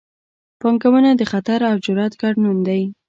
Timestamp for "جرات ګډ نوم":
1.85-2.57